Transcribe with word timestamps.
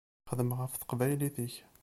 Xdem 0.29 0.51
ɣef 0.59 0.71
teqbaylit-ik. 0.75 1.55